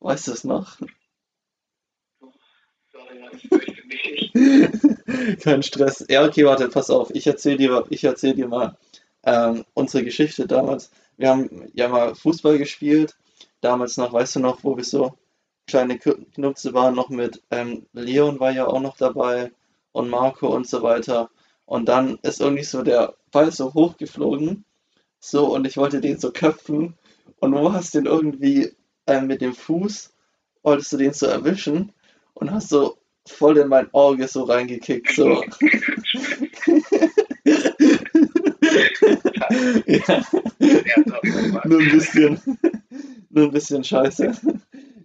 [0.00, 0.78] Weißt du es noch?
[5.42, 6.04] Kein Stress.
[6.08, 7.10] Ja, okay, warte, pass auf.
[7.10, 8.76] Ich erzähle dir, ich erzähl dir mal
[9.24, 10.90] ähm, unsere Geschichte damals.
[11.16, 13.16] Wir haben ja mal Fußball gespielt.
[13.60, 15.16] Damals noch, weißt du noch, wo wir so
[15.66, 19.52] kleine Kn- Knupse waren, noch mit ähm, Leon war ja auch noch dabei
[19.92, 21.30] und Marco und so weiter.
[21.66, 24.64] Und dann ist irgendwie so der Ball so hochgeflogen.
[25.20, 26.94] So, und ich wollte den so köpfen.
[27.40, 28.72] Und du hast den irgendwie
[29.06, 30.12] ähm, mit dem Fuß,
[30.62, 31.92] wolltest du den so erwischen
[32.34, 32.96] und hast so
[33.28, 35.12] voll in mein Auge so reingekickt.
[35.14, 35.42] So.
[39.86, 40.22] ja.
[40.58, 41.60] Ja.
[41.64, 42.40] Nur ein bisschen,
[43.30, 44.32] nur ein bisschen scheiße.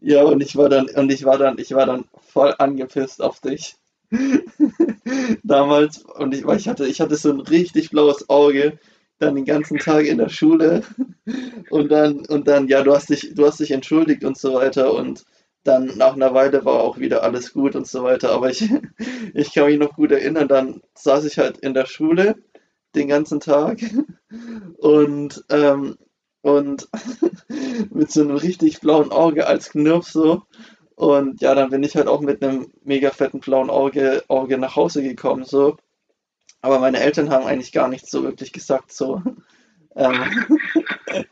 [0.01, 3.39] Ja, und ich war dann, und ich war dann, ich war dann voll angepisst auf
[3.39, 3.75] dich.
[5.43, 8.79] Damals, und ich, ich hatte, ich hatte so ein richtig blaues Auge,
[9.19, 10.83] dann den ganzen Tag in der Schule.
[11.69, 14.93] Und dann, und dann, ja, du hast dich, du hast dich entschuldigt und so weiter.
[14.93, 15.23] Und
[15.63, 18.31] dann nach einer Weile war auch wieder alles gut und so weiter.
[18.31, 18.67] Aber ich,
[19.33, 22.35] ich kann mich noch gut erinnern, dann saß ich halt in der Schule
[22.95, 23.79] den ganzen Tag
[24.77, 25.95] und, ähm,
[26.41, 26.87] und
[27.91, 30.43] mit so einem richtig blauen Auge als Knirps so.
[30.95, 34.75] Und ja, dann bin ich halt auch mit einem mega fetten blauen Auge, Auge nach
[34.75, 35.77] Hause gekommen so.
[36.61, 39.21] Aber meine Eltern haben eigentlich gar nichts so wirklich gesagt so.
[39.93, 40.47] Ähm,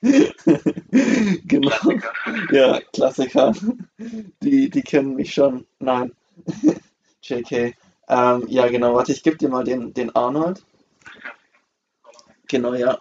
[1.45, 1.69] genau.
[1.69, 2.11] Klassiker.
[2.51, 3.53] Ja, Klassiker.
[4.43, 5.65] Die, die kennen mich schon.
[5.79, 6.11] Nein.
[7.23, 7.73] JK.
[8.09, 8.95] Ähm, ja, genau.
[8.95, 10.61] Warte, ich gebe dir mal den, den Arnold.
[12.49, 12.99] Genau, ja.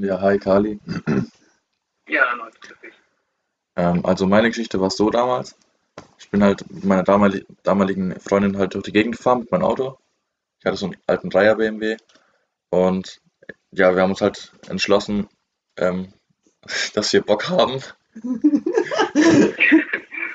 [0.00, 0.78] Ja, hi Kali.
[2.06, 2.94] Ja, Arnold, grüß dich.
[3.74, 5.56] Ähm, also meine Geschichte war so damals.
[6.18, 9.64] Ich bin halt mit meiner damali damaligen Freundin halt durch die Gegend gefahren mit meinem
[9.64, 9.98] Auto.
[10.60, 11.96] Ich hatte so einen alten Dreier BMW
[12.70, 13.20] und
[13.72, 15.28] ja, wir haben uns halt entschlossen,
[15.76, 16.12] ähm,
[16.94, 17.82] dass wir Bock haben.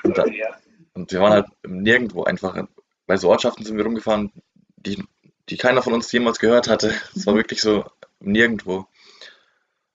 [0.04, 0.54] Und, da, ja.
[0.92, 2.62] und wir waren halt nirgendwo einfach.
[3.06, 4.30] Bei so Ortschaften sind wir rumgefahren,
[4.76, 5.02] die,
[5.48, 6.94] die keiner von uns jemals gehört hatte.
[7.16, 7.86] Es war wirklich so
[8.20, 8.86] nirgendwo.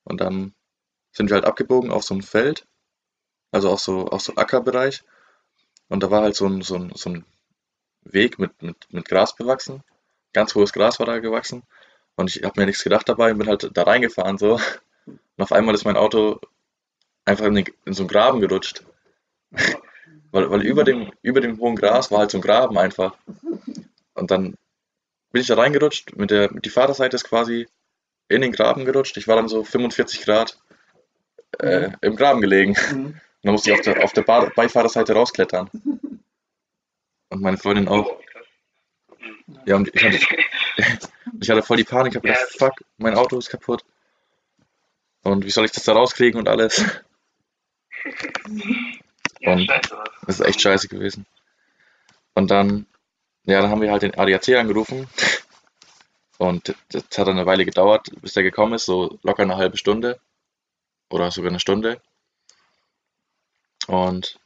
[0.10, 0.54] Und dann
[1.12, 2.68] sind wir halt abgebogen auf so ein Feld,
[3.52, 5.04] also auf so, auf so Ackerbereich.
[5.88, 7.26] Und da war halt so ein, so ein, so ein
[8.04, 9.84] Weg mit, mit, mit Gras bewachsen.
[10.34, 11.64] Ganz hohes Gras war da gewachsen.
[12.16, 14.60] Und ich habe mir nichts gedacht dabei und bin halt da reingefahren so.
[15.06, 16.40] Und auf einmal ist mein Auto
[17.26, 18.84] einfach in, den, in so einen Graben gerutscht.
[20.32, 23.18] Weil, weil über dem, über dem hohen Gras war halt so ein Graben einfach.
[24.14, 24.56] Und dann
[25.32, 26.16] bin ich da reingerutscht.
[26.18, 27.68] Mit der, die Vaterseite ist quasi
[28.30, 29.18] in den Graben gerutscht.
[29.18, 30.58] Ich war dann so 45 Grad
[31.60, 32.76] äh, im Graben gelegen.
[32.92, 33.06] Mhm.
[33.06, 35.70] Und dann musste ich auf der, auf der Bar- Beifahrerseite rausklettern.
[37.30, 38.18] Und meine Freundin auch.
[39.66, 40.18] Ja, und ich hatte,
[41.42, 42.14] ich hatte voll die Panik.
[42.14, 43.84] Ich hab Ja, gedacht, fuck, mein Auto ist kaputt.
[45.24, 46.84] Und wie soll ich das da rauskriegen und alles?
[49.46, 49.68] Und-.
[50.26, 51.26] Das ist echt scheiße gewesen.
[52.34, 52.86] Und dann,
[53.46, 55.08] ja, dann haben wir halt den ADAC angerufen.
[56.40, 59.78] Und das hat dann eine Weile gedauert, bis der gekommen ist, so locker eine halbe
[59.78, 60.20] Stunde.
[61.10, 62.02] Oder sogar eine Stunde.
[63.88, 64.40] Und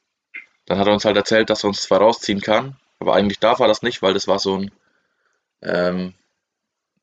[0.65, 3.59] dann hat er uns halt erzählt, dass er uns zwar rausziehen kann, aber eigentlich darf
[3.59, 4.71] er das nicht, weil das war so ein,
[5.61, 6.15] ähm,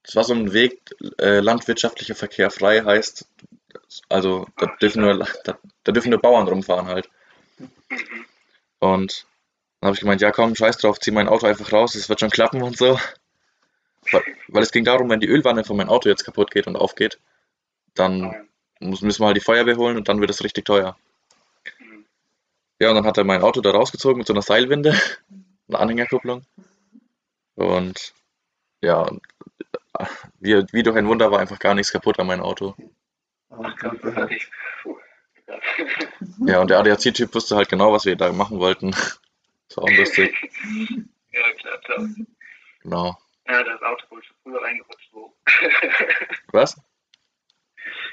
[0.03, 0.81] das war so ein Weg,
[1.19, 3.27] äh, landwirtschaftlicher Verkehr frei heißt,
[4.09, 7.09] also da dürfen nur, da, da dürfen nur Bauern rumfahren halt.
[8.81, 9.27] Und
[9.81, 12.21] dann habe ich gemeint, ja komm, scheiß drauf, zieh mein Auto einfach raus, es wird
[12.21, 12.99] schon klappen und so.
[14.11, 16.77] Weil, weil es ging darum, wenn die Ölwanne von meinem Auto jetzt kaputt geht und
[16.77, 17.19] aufgeht,
[17.95, 18.49] dann
[18.81, 20.97] muss, müssen wir halt die Feuerwehr holen und dann wird es richtig teuer.
[21.79, 22.05] Mhm.
[22.81, 24.99] Ja, und dann hat er mein Auto da rausgezogen mit so einer Seilwinde,
[25.69, 26.45] einer Anhängerkupplung.
[27.57, 28.15] Und
[28.81, 29.11] ja,
[30.39, 32.75] wie, wie durch ein Wunder war einfach gar nichts kaputt an meinem Auto.
[33.51, 33.75] Ach.
[36.47, 38.93] Ja, und der ADAC-Typ wusste halt genau, was wir da machen wollten.
[38.93, 40.35] Das war auch lustig.
[41.33, 42.09] ja, klar, klar.
[42.83, 43.19] Genau.
[43.51, 45.35] Ja, das Auto wohl schon früher reingerutscht, wo.
[46.53, 46.81] Was?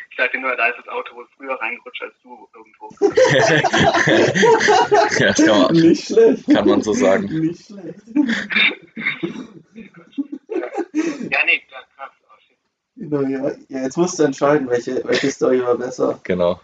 [0.10, 2.89] Ich sagte nur, da ist das Auto wohl früher reingerutscht als du irgendwo.
[5.19, 6.47] ja, das kann man, Nicht schlecht.
[6.52, 7.26] kann man so sagen.
[7.26, 8.00] Nicht schlecht.
[11.30, 12.12] Ja, nee, klar, krass.
[12.23, 12.28] Oh.
[12.95, 13.52] Genau, ja.
[13.69, 13.84] ja.
[13.84, 16.19] Jetzt musst du entscheiden, welche, welche Story war besser.
[16.23, 16.60] Genau.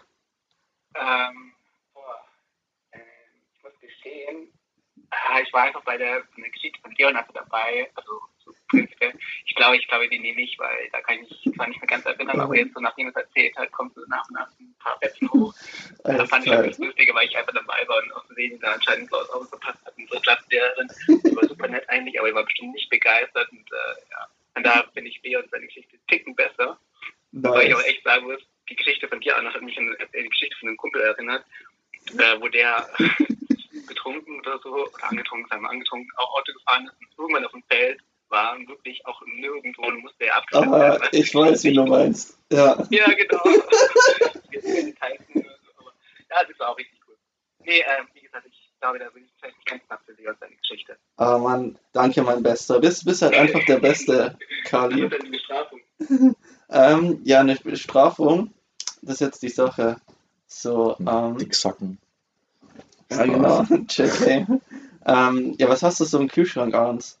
[0.96, 1.52] Ähm,
[1.92, 2.24] boah.
[2.90, 3.00] Ähm,
[3.54, 4.48] ich muss gestehen,
[5.10, 8.20] ah, ich war einfach bei der, der Geschichte von Leon also dabei, also.
[9.46, 11.86] Ich glaube, ich glaube, die nehme ich, weil da kann ich mich zwar nicht mehr
[11.86, 14.74] ganz erinnern, aber jetzt so nachdem es erzählt hat, kommt so nach und nach ein
[14.80, 15.54] paar Fetzen hoch.
[16.02, 16.66] Da Alles fand ich klar.
[16.66, 19.84] das Lustige, weil ich einfach dabei war und aus Versehen da anscheinend so Auto gepasst
[19.86, 19.94] hat.
[19.96, 24.00] Unsere Klassenlehrerin, die war super nett eigentlich, aber die war bestimmt nicht begeistert und äh,
[24.10, 24.28] ja.
[24.56, 26.78] Und da finde ich Leon seine Geschichte ticken besser.
[27.32, 27.86] Weil ich Nice.
[27.86, 30.68] echt sagen muss, die Geschichte von dir, Anna, hat mich an äh, die Geschichte von
[30.68, 31.44] einem Kumpel erinnert,
[32.18, 32.88] äh, wo der
[33.88, 37.52] betrunken oder so, oder angetrunken, sagen wir angetrunken, auch Auto gefahren ist und irgendwann auf
[37.52, 38.00] dem Feld
[38.34, 41.08] war und wirklich auch nirgendwo und musste er Ah, werden.
[41.12, 42.36] ich weiß, wie du meinst.
[42.52, 42.76] Ja.
[42.90, 43.40] Ja, genau.
[46.30, 47.14] Ja, das war auch richtig cool.
[47.64, 50.34] Nee, ähm, wie gesagt, ich glaube, da bin ich vielleicht nicht ganz nach für Leon
[50.40, 50.96] seine Geschichte.
[51.16, 52.80] Ah, Mann, danke, mein Bester.
[52.80, 55.04] Bist, bist halt einfach der Beste, Kali.
[55.06, 55.80] ist die Bestrafung?
[56.70, 58.52] Ähm, ja, eine Bestrafung,
[59.02, 59.96] das ist jetzt die Sache.
[60.48, 61.98] So, ähm, Dicksocken.
[63.10, 64.46] ja, genau, check, ey.
[65.06, 67.18] Ähm, ja, was hast du so im Kühlschrank, Arns?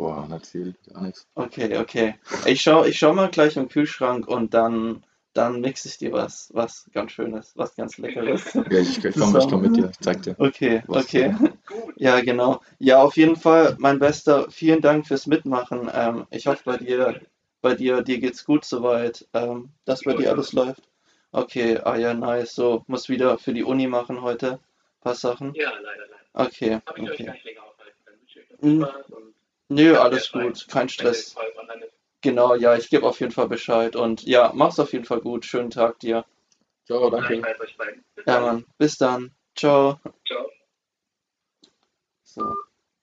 [0.00, 1.26] Boah, viel, gar nichts.
[1.34, 2.14] Okay, okay.
[2.46, 6.48] Ich schau, ich schau mal gleich im Kühlschrank und dann, dann mixe ich dir was,
[6.54, 8.54] was ganz Schönes, was ganz Leckeres.
[8.70, 10.34] Ja, ich, ich komme komm mit dir, ich zeig dir.
[10.38, 11.34] Okay, Was okay.
[11.96, 12.62] Ja, genau.
[12.78, 15.90] Ja, auf jeden Fall, mein Bester, vielen Dank fürs Mitmachen.
[15.92, 17.20] Ähm, ich hoffe, bei dir,
[17.60, 20.88] bei dir, dir geht's gut soweit, ähm, dass bei dir alles läuft.
[21.30, 22.54] Okay, ah ja, nice.
[22.54, 24.60] So, muss wieder für die Uni machen heute.
[25.02, 25.54] Paar Sachen.
[25.54, 26.46] Ja, leider, leider.
[26.48, 27.32] Okay, Aber ich euch gar okay.
[27.32, 27.98] nicht länger aufhalten.
[28.06, 28.82] Dann wünsche ich euch noch Mhm.
[28.82, 29.34] Spaß und
[29.70, 31.36] Nö, Ja, alles gut, kein wenn Stress.
[32.22, 33.96] Genau, ja, ich gebe auf jeden Fall Bescheid.
[33.96, 35.44] Und ja, mach's auf jeden Fall gut.
[35.46, 36.24] Schönen Tag dir.
[36.86, 37.36] Ciao, danke.
[37.36, 37.44] Ja,
[38.26, 38.42] dann.
[38.42, 38.64] Mann.
[38.76, 39.30] Bis dann.
[39.56, 39.98] Ciao.
[40.26, 40.46] Ciao.
[42.24, 42.42] So.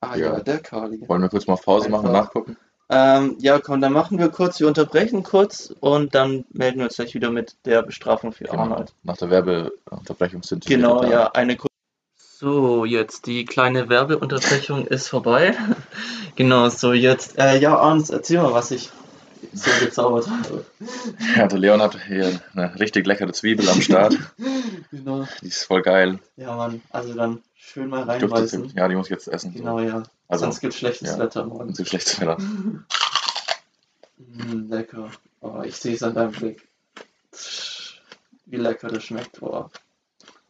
[0.01, 0.33] Ah Ja.
[0.33, 1.01] ja, der Kali.
[1.07, 2.25] Wollen wir kurz mal auf Pause machen und Einfach.
[2.25, 2.57] nachgucken?
[2.89, 6.95] Ähm, ja, komm, dann machen wir kurz, wir unterbrechen kurz und dann melden wir uns
[6.95, 8.59] gleich wieder mit der Bestrafung für Genau.
[8.61, 8.93] Arnold.
[9.03, 11.11] Nach der Werbeunterbrechung sind sie Genau, wieder da.
[11.11, 11.67] ja, eine Kur-
[12.39, 15.55] So, jetzt die kleine Werbeunterbrechung ist vorbei.
[16.35, 17.39] Genau, so jetzt.
[17.39, 18.91] Äh, ja, Arns, erzähl mal, was ich
[19.53, 20.63] so gezaubert habe.
[21.35, 24.15] Ja, der Leon hat hier eine richtig leckere Zwiebel am Start.
[24.91, 25.27] Genau.
[25.41, 26.19] Die ist voll geil.
[26.35, 28.71] Ja, Mann, also dann schön mal reinbeißen.
[28.75, 29.51] Ja, die muss ich jetzt essen.
[29.51, 29.57] so.
[29.57, 30.03] Genau, ja.
[30.27, 31.17] Also, Sonst gibt schlechtes ja.
[31.17, 31.69] Wetter morgen.
[31.69, 32.37] Und so schlechtes Wetter.
[34.19, 35.09] Mm, lecker.
[35.41, 36.67] Oh, ich sehe es an deinem Blick.
[38.45, 39.39] Wie lecker das schmeckt.
[39.39, 39.69] Boah.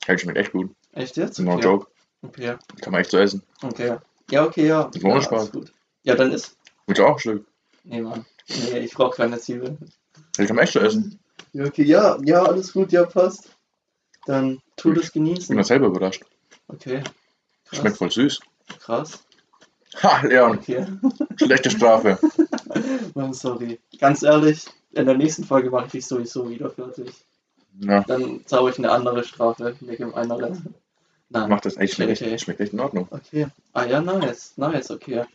[0.05, 0.71] Hey, schmeckt echt gut.
[0.97, 1.39] Echt jetzt?
[1.39, 1.63] No Okay.
[1.63, 1.87] joke.
[2.23, 2.55] Okay.
[2.81, 3.43] Kann man echt so essen.
[3.61, 3.97] Okay.
[4.31, 4.89] Ja, okay, ja.
[4.91, 5.51] Das war ja, Spaß.
[5.51, 5.71] gut.
[6.03, 6.57] Ja, dann ist.
[6.87, 7.45] Willst du auch ein Stück?
[7.83, 8.25] Nee, Mann.
[8.49, 9.77] Nee, ich brauche keine Zwiebeln.
[10.37, 11.19] Hey, kann man echt so essen.
[11.53, 13.49] Ja, okay, ja, ja, alles gut, ja, passt.
[14.25, 15.55] Dann tu das Ich bin genießen.
[15.55, 16.23] da selber überrascht.
[16.67, 17.03] Okay.
[17.65, 17.79] Krass.
[17.79, 18.39] Schmeckt voll süß.
[18.79, 19.23] Krass.
[20.03, 20.85] Ha, Leon, Okay.
[21.37, 22.19] schlechte Strafe.
[23.15, 23.79] Mann, sorry.
[23.99, 27.11] Ganz ehrlich, in der nächsten Folge mache ich dich sowieso wieder fertig.
[27.79, 30.73] Ja, Dann zauber ich eine andere Strafe wegen dem anderen.
[31.29, 31.49] Nein.
[31.49, 31.95] mach das echt.
[31.95, 32.39] Schmeckt echt, Okay.
[32.39, 33.07] schmeckt echt in Ordnung.
[33.11, 33.47] Okay.
[33.73, 34.53] Ah ja, nice.
[34.57, 35.25] Nice, okay.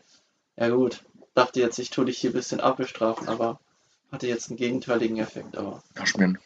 [0.57, 1.03] Ja gut.
[1.35, 3.61] Dachte jetzt, ich tue dich hier ein bisschen abbestrafen, aber
[4.11, 6.39] hatte jetzt einen gegenteiligen Effekt, aber Hast mir einen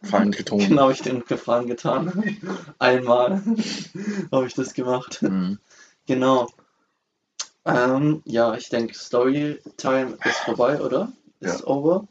[0.00, 0.68] Gefallen getrunken.
[0.68, 2.38] genau ich den Gefallen getan.
[2.78, 3.42] Einmal
[4.32, 5.22] habe ich das gemacht.
[5.22, 5.58] Mhm.
[6.06, 6.48] Genau.
[7.64, 11.12] Ähm, ja, ich denke, Storytime ist vorbei, oder?
[11.40, 12.06] Ist over.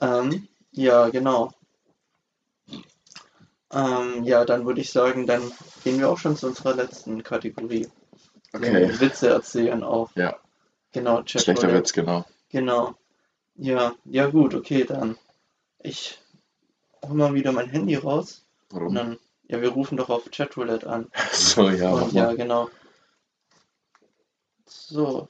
[0.00, 1.52] Ähm, ja, genau.
[3.74, 5.42] Ähm, ja, dann würde ich sagen, dann
[5.82, 7.88] gehen wir auch schon zu unserer letzten Kategorie.
[8.52, 8.70] Okay.
[8.70, 10.14] Den Witze erzählen auf.
[10.14, 10.36] Ja.
[10.92, 11.72] Genau, Chat Schlechter.
[11.72, 12.24] Witz, genau.
[12.50, 12.94] Genau.
[13.56, 15.18] Ja, ja gut, okay, dann.
[15.80, 16.20] Ich
[17.04, 18.94] hol mal wieder mein Handy raus Warum?
[18.94, 21.10] dann, ja, wir rufen doch auf Chatroulette an.
[21.32, 22.70] So, ja, und ja, genau.
[24.66, 25.28] So,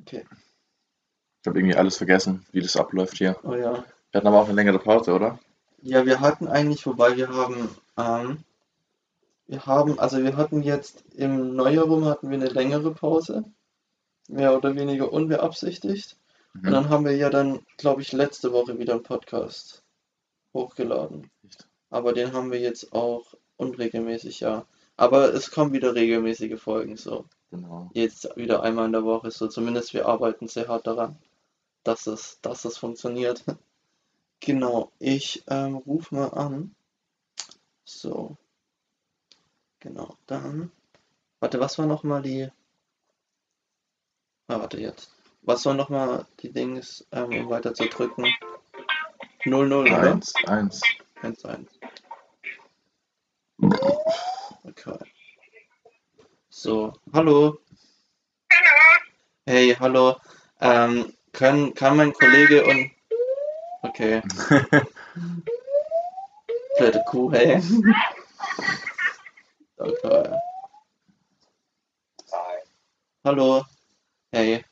[0.00, 0.24] okay.
[1.40, 3.36] Ich habe irgendwie alles vergessen, wie das abläuft hier.
[3.42, 3.84] Oh ja.
[4.10, 5.38] Wir hatten aber auch eine längere Pause, oder?
[5.82, 8.44] Ja, wir hatten eigentlich, wobei wir haben, ähm,
[9.46, 13.44] wir haben, also wir hatten jetzt im Neujahr rum hatten wir eine längere Pause,
[14.28, 16.16] mehr oder weniger unbeabsichtigt.
[16.62, 16.70] Und Mhm.
[16.70, 19.84] dann haben wir ja dann, glaube ich, letzte Woche wieder einen Podcast
[20.54, 21.30] hochgeladen.
[21.46, 21.68] Echt?
[21.90, 24.66] Aber den haben wir jetzt auch unregelmäßig, ja.
[24.96, 27.26] Aber es kommen wieder regelmäßige Folgen, so.
[27.50, 27.90] Genau.
[27.94, 29.48] Jetzt wieder einmal in der Woche, so.
[29.48, 31.18] Zumindest wir arbeiten sehr hart daran,
[31.84, 33.44] dass es, dass es funktioniert.
[34.40, 36.74] Genau, ich ähm, rufe mal an.
[37.92, 38.36] So.
[39.80, 40.72] Genau, dann.
[41.40, 42.48] Warte, was war nochmal die.
[44.48, 45.10] Ah, warte jetzt.
[45.42, 48.26] Was war nochmal die Dings, ähm, um weiter zu drücken?
[49.44, 50.12] 00, oder?
[50.12, 50.80] Eins, eins.
[51.20, 51.70] 1, 1.
[54.64, 54.98] Okay.
[56.48, 57.58] So, hallo.
[59.46, 60.16] Hey, hallo.
[60.60, 62.90] Ähm, kann, kann mein Kollege und.
[63.84, 64.22] Okay.
[66.82, 67.62] Blöde Kuh, hey.
[69.78, 70.36] Okay.
[73.24, 73.62] Hallo.
[74.32, 74.64] Hey.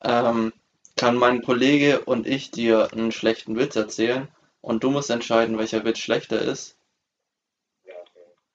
[0.00, 0.54] Ähm,
[0.96, 4.28] kann mein Kollege und ich dir einen schlechten Witz erzählen
[4.62, 6.78] und du musst entscheiden, welcher Witz schlechter ist?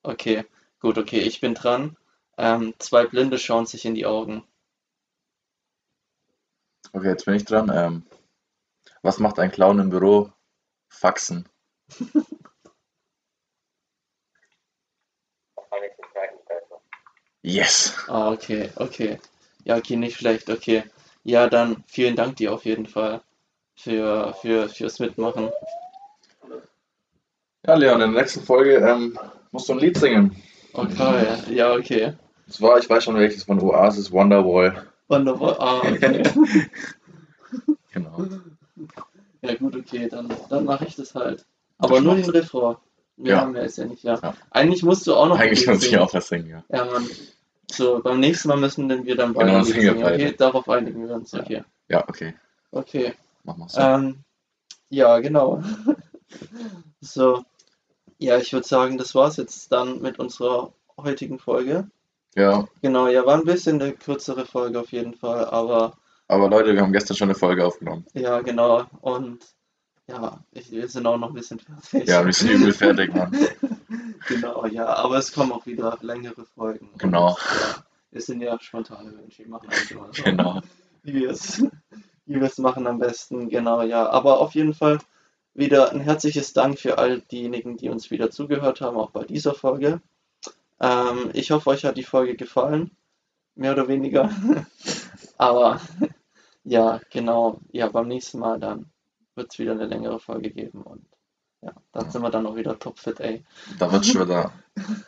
[0.02, 0.44] Okay,
[0.80, 1.96] gut, okay, ich bin dran.
[2.40, 4.44] Ähm, zwei Blinde schauen sich in die Augen.
[6.94, 7.72] Okay, jetzt bin ich dran.
[7.72, 8.08] Ähm,
[9.04, 10.32] was macht ein Clown im Büro?
[10.90, 11.48] Faxen.
[17.44, 17.94] Yes.
[18.08, 19.20] Ah, okay, okay.
[19.66, 20.84] Ja, okay, nicht schlecht, okay.
[21.24, 23.22] Ja, dann vielen Dank dir auf jeden Fall
[23.76, 25.50] für, für, fürs Mitmachen.
[27.66, 29.18] Ja, Leon, in der nächsten Folge ähm,
[29.52, 30.36] musst du ein Lied singen.
[30.74, 32.14] Okay, ja, okay.
[32.46, 34.88] Und zwar, ich weiß schon welches von Oasis Wonderwall.
[35.08, 35.60] Wunderbar.
[35.60, 36.24] Ah, okay.
[37.94, 38.26] Genau.
[39.44, 41.46] Ja, gut, okay, dann, dann mache ich das halt.
[41.78, 42.78] Aber nur den Refrain.
[43.18, 43.42] Mehr Ja.
[43.42, 44.20] haben wir jetzt ja nicht, ja.
[44.22, 44.34] Ja.
[44.52, 46.64] Eigentlich musst du auch noch Eigentlich muss ich auch was singen, ja.
[46.70, 47.08] Ja, Mann.
[47.72, 50.04] So, beim nächsten Mal müssen denn wir dann Genau, beide Lied singen wir singen.
[50.04, 50.24] beide.
[50.26, 51.32] Okay, darauf einigen wir uns.
[51.32, 51.40] Ja.
[51.42, 51.64] Okay.
[51.90, 52.34] Ja, okay.
[52.72, 53.14] Okay.
[53.44, 53.80] Mach mal so.
[53.82, 54.18] Ähm,
[54.90, 55.62] ja, genau.
[57.02, 57.44] So.
[58.18, 61.88] Ja, ich würde sagen, das war's jetzt dann mit unserer heutigen Folge.
[62.36, 65.98] Ja, Genau, ja, war ein bisschen eine kürzere Folge auf jeden Fall, aber
[66.30, 68.06] aber Leute, wir haben gestern schon eine Folge aufgenommen.
[68.14, 68.86] ja, genau.
[69.02, 69.46] Und
[70.08, 72.08] ja, ich, wir sind auch noch ein bisschen fertig.
[72.08, 73.32] Ja, wir sind übel fertig, Mann.
[74.28, 76.88] Genau, ja, aber es kommen auch wieder längere Folgen.
[76.94, 77.30] Und, Genau.
[77.32, 80.62] ja, wir sind ja spontane Menschen, wir machen halt immer so, Genau.
[81.04, 81.60] wie wir es,
[82.26, 83.50] wie wir es machen am besten.
[83.50, 84.10] Genau, ja.
[84.10, 85.00] Aber auf jeden Fall
[85.54, 89.54] wieder ein herzliches Dank für all diejenigen, die uns wieder zugehört haben, auch bei dieser
[89.54, 90.02] Folge.
[90.80, 92.92] Ähm, ich hoffe, euch hat die Folge gefallen,
[93.56, 94.30] mehr oder weniger.
[95.38, 95.82] Aber
[96.64, 98.90] ja, genau, ja, beim nächsten Mal dann
[99.36, 101.06] wird es wieder eine längere Folge geben und
[101.62, 102.12] ja, dann Ja.
[102.12, 103.44] sind wir dann auch wieder topfit, ey.
[103.80, 104.52] Da wird schon wieder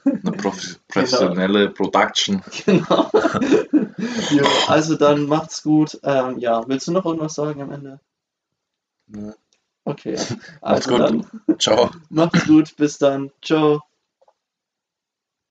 [0.06, 2.42] eine prof- professionelle Production.
[2.66, 3.10] Genau.
[4.32, 6.00] jo, also dann macht's gut.
[6.04, 8.00] Ähm, ja, willst du noch irgendwas sagen am Ende?
[9.08, 9.34] Ja.
[9.84, 10.14] Okay.
[10.62, 11.00] Macht's Also gut.
[11.00, 11.92] dann Ciao.
[12.10, 12.76] macht's gut.
[12.78, 13.32] Bis dann.
[13.44, 13.82] Ciao.